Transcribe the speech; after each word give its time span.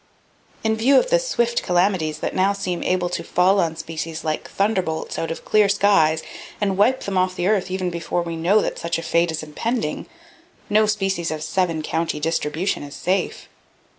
In 0.63 0.75
view 0.75 0.97
of 0.97 1.11
the 1.11 1.19
swift 1.19 1.61
calamities 1.61 2.21
that 2.21 2.33
now 2.33 2.53
seem 2.53 2.81
able 2.81 3.07
to 3.09 3.23
fall 3.23 3.59
on 3.59 3.75
species 3.75 4.23
like 4.23 4.49
thunderbolts 4.49 5.19
out 5.19 5.29
of 5.29 5.45
clear 5.45 5.69
skies, 5.69 6.23
and 6.59 6.75
wipe 6.75 7.01
them 7.03 7.19
off 7.19 7.35
the 7.35 7.45
earth 7.45 7.69
even 7.69 7.91
before 7.91 8.23
we 8.23 8.35
know 8.35 8.61
that 8.61 8.79
such 8.79 8.97
a 8.97 9.03
fate 9.03 9.29
is 9.29 9.41
[Page 9.41 9.53
22] 9.53 9.59
impending, 9.77 10.05
no 10.71 10.87
species 10.87 11.29
of 11.29 11.43
seven 11.43 11.83
county 11.83 12.19
distribution 12.19 12.81
is 12.81 12.95
safe. 12.95 13.47